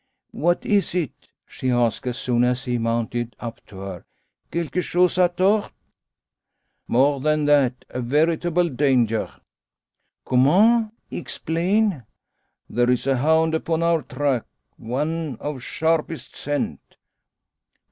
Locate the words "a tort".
5.19-5.71